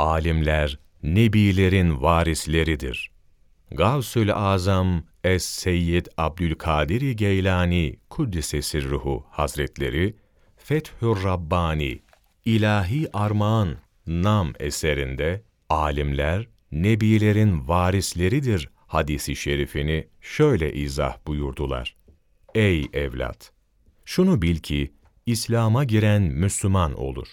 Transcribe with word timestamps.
Alimler, 0.00 0.78
nebilerin 1.02 2.02
varisleridir. 2.02 3.10
Gavsül 3.70 4.32
Azam 4.32 5.04
Es-Seyyid 5.24 6.06
Abdülkadir 6.16 7.10
Geylani 7.10 7.96
Kuddise 8.10 8.82
Ruhu 8.82 9.24
Hazretleri, 9.30 10.16
Fethür 10.56 11.24
Rabbani, 11.24 12.02
İlahi 12.44 13.08
Armağan 13.12 13.76
Nam 14.06 14.52
eserinde, 14.60 15.42
alimler, 15.68 16.48
nebilerin 16.72 17.68
varisleridir 17.68 18.70
hadisi 18.86 19.36
şerifini 19.36 20.08
şöyle 20.20 20.72
izah 20.72 21.16
buyurdular. 21.26 21.96
Ey 22.54 22.86
evlat! 22.92 23.52
Şunu 24.04 24.42
bil 24.42 24.56
ki, 24.56 24.92
İslam'a 25.26 25.84
giren 25.84 26.22
Müslüman 26.22 26.94
olur. 26.94 27.28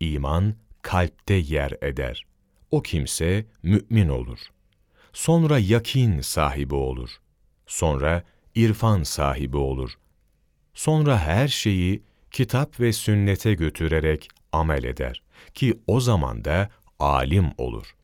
İman, 0.00 0.54
kalpte 0.82 1.34
yer 1.34 1.72
eder. 1.82 2.26
O 2.70 2.82
kimse 2.82 3.46
mümin 3.62 4.08
olur. 4.08 4.38
Sonra 5.12 5.58
yakin 5.58 6.20
sahibi 6.20 6.74
olur. 6.74 7.10
Sonra 7.66 8.24
irfan 8.54 9.02
sahibi 9.02 9.56
olur. 9.56 9.98
Sonra 10.74 11.18
her 11.18 11.48
şeyi 11.48 12.02
kitap 12.30 12.80
ve 12.80 12.92
sünnete 12.92 13.54
götürerek 13.54 14.28
amel 14.52 14.84
eder 14.84 15.22
ki 15.54 15.80
o 15.86 16.00
zaman 16.00 16.44
da 16.44 16.70
alim 16.98 17.46
olur. 17.58 17.94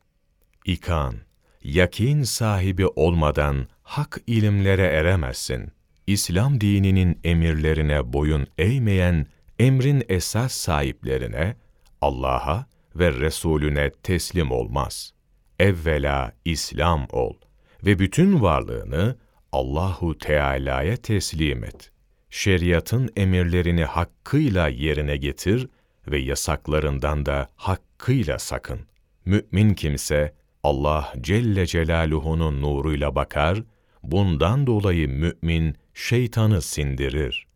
İkan, 0.64 1.16
yakin 1.62 2.22
sahibi 2.22 2.86
olmadan 2.86 3.66
hak 3.82 4.20
ilimlere 4.26 4.86
eremezsin. 4.86 5.70
İslam 6.06 6.60
dininin 6.60 7.20
emirlerine 7.24 8.12
boyun 8.12 8.46
eğmeyen 8.58 9.26
emrin 9.58 10.04
esas 10.08 10.52
sahiplerine, 10.52 11.56
Allah'a 12.00 12.66
ve 12.96 13.12
Resulüne 13.12 13.90
teslim 13.90 14.50
olmaz. 14.50 15.12
Evvela 15.58 16.32
İslam 16.44 17.06
ol 17.12 17.34
ve 17.84 17.98
bütün 17.98 18.42
varlığını 18.42 19.16
Allahu 19.52 20.18
Teala'ya 20.18 20.96
teslim 20.96 21.64
et. 21.64 21.90
Şeriatın 22.30 23.10
emirlerini 23.16 23.84
hakkıyla 23.84 24.68
yerine 24.68 25.16
getir 25.16 25.68
ve 26.08 26.18
yasaklarından 26.18 27.26
da 27.26 27.48
hakkıyla 27.56 28.38
sakın. 28.38 28.80
Mümin 29.24 29.74
kimse 29.74 30.34
Allah 30.62 31.12
Celle 31.20 31.66
Celaluhu'nun 31.66 32.62
nuruyla 32.62 33.14
bakar, 33.14 33.62
bundan 34.02 34.66
dolayı 34.66 35.08
mümin 35.08 35.76
şeytanı 35.94 36.62
sindirir. 36.62 37.46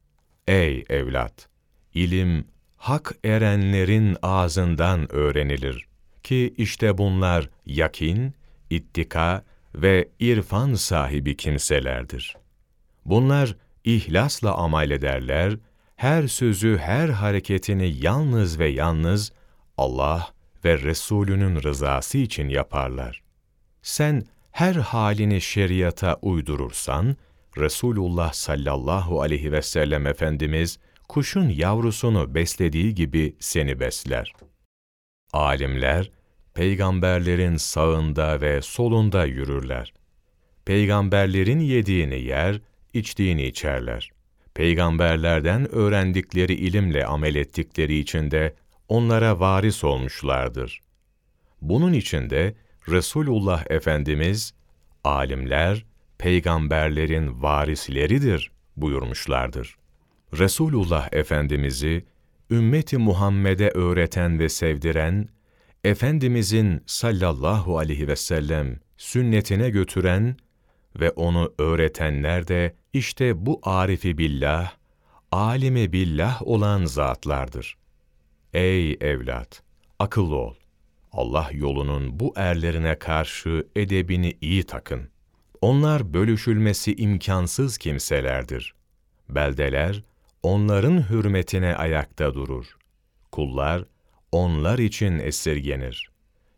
Ey 0.46 0.84
evlat! 0.88 1.48
İlim, 1.94 2.46
hak 2.80 3.12
erenlerin 3.24 4.16
ağzından 4.22 5.12
öğrenilir 5.12 5.86
ki 6.22 6.54
işte 6.56 6.98
bunlar 6.98 7.50
yakin, 7.66 8.34
ittika 8.70 9.44
ve 9.74 10.08
irfan 10.18 10.74
sahibi 10.74 11.36
kimselerdir. 11.36 12.36
Bunlar 13.04 13.56
ihlasla 13.84 14.54
amel 14.54 14.90
ederler, 14.90 15.56
her 15.96 16.26
sözü, 16.26 16.78
her 16.78 17.08
hareketini 17.08 17.96
yalnız 18.00 18.58
ve 18.58 18.68
yalnız 18.68 19.32
Allah 19.76 20.28
ve 20.64 20.78
Resulünün 20.78 21.62
rızası 21.62 22.18
için 22.18 22.48
yaparlar. 22.48 23.22
Sen 23.82 24.26
her 24.50 24.74
halini 24.74 25.40
şeriata 25.40 26.18
uydurursan, 26.22 27.16
Resulullah 27.58 28.32
sallallahu 28.32 29.22
aleyhi 29.22 29.52
ve 29.52 29.62
sellem 29.62 30.06
Efendimiz, 30.06 30.78
kuşun 31.10 31.48
yavrusunu 31.48 32.34
beslediği 32.34 32.94
gibi 32.94 33.36
seni 33.40 33.80
besler. 33.80 34.32
Alimler, 35.32 36.10
peygamberlerin 36.54 37.56
sağında 37.56 38.40
ve 38.40 38.62
solunda 38.62 39.24
yürürler. 39.24 39.92
Peygamberlerin 40.64 41.60
yediğini 41.60 42.20
yer, 42.20 42.60
içtiğini 42.92 43.46
içerler. 43.46 44.10
Peygamberlerden 44.54 45.74
öğrendikleri 45.74 46.54
ilimle 46.54 47.06
amel 47.06 47.34
ettikleri 47.34 47.98
için 47.98 48.30
de 48.30 48.54
onlara 48.88 49.40
varis 49.40 49.84
olmuşlardır. 49.84 50.80
Bunun 51.62 51.92
için 51.92 52.30
de 52.30 52.54
Resulullah 52.88 53.64
Efendimiz, 53.70 54.54
alimler, 55.04 55.84
peygamberlerin 56.18 57.42
varisleridir 57.42 58.50
buyurmuşlardır. 58.76 59.79
Resulullah 60.38 61.08
Efendimiz'i, 61.12 62.04
ümmeti 62.50 62.98
Muhammed'e 62.98 63.68
öğreten 63.68 64.38
ve 64.38 64.48
sevdiren, 64.48 65.28
Efendimizin 65.84 66.82
sallallahu 66.86 67.78
aleyhi 67.78 68.08
ve 68.08 68.16
sellem 68.16 68.80
sünnetine 68.96 69.70
götüren 69.70 70.36
ve 71.00 71.10
onu 71.10 71.54
öğretenler 71.58 72.48
de 72.48 72.74
işte 72.92 73.46
bu 73.46 73.60
arifi 73.62 74.18
billah, 74.18 74.72
alimi 75.32 75.92
billah 75.92 76.42
olan 76.42 76.84
zatlardır. 76.84 77.76
Ey 78.52 78.92
evlat! 79.00 79.62
Akıllı 79.98 80.36
ol. 80.36 80.54
Allah 81.12 81.50
yolunun 81.52 82.20
bu 82.20 82.32
erlerine 82.36 82.98
karşı 82.98 83.66
edebini 83.76 84.36
iyi 84.40 84.64
takın. 84.64 85.08
Onlar 85.60 86.14
bölüşülmesi 86.14 86.94
imkansız 86.94 87.78
kimselerdir. 87.78 88.74
Beldeler, 89.28 90.02
onların 90.42 91.10
hürmetine 91.10 91.76
ayakta 91.76 92.34
durur. 92.34 92.76
Kullar, 93.32 93.84
onlar 94.32 94.78
için 94.78 95.18
esirgenir. 95.18 96.10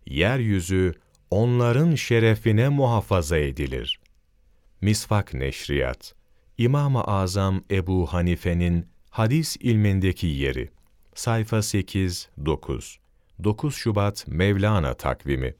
Yeryüzü, 0.06 0.94
onların 1.30 1.94
şerefine 1.94 2.68
muhafaza 2.68 3.38
edilir. 3.38 4.00
Misvak 4.80 5.34
Neşriyat 5.34 6.14
İmam-ı 6.58 7.04
Azam 7.04 7.62
Ebu 7.70 8.06
Hanife'nin 8.06 8.86
hadis 9.10 9.56
ilmindeki 9.56 10.26
yeri 10.26 10.70
Sayfa 11.14 11.56
8-9 11.56 12.96
9 13.44 13.74
Şubat 13.74 14.24
Mevlana 14.28 14.94
takvimi 14.94 15.54